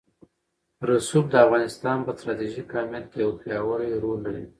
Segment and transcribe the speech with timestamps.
[0.89, 4.43] رسوب د افغانستان په ستراتیژیک اهمیت کې یو پیاوړی رول لري.